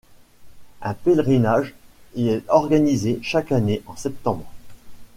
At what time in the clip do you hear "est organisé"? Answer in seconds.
2.29-3.19